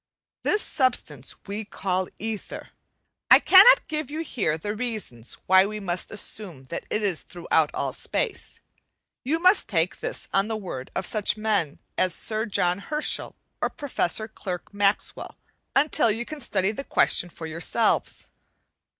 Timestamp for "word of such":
10.57-11.37